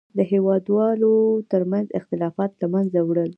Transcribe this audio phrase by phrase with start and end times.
[0.17, 1.13] د هېوادوالو
[1.51, 3.29] تر منځ اختلافاتو له منځه وړل.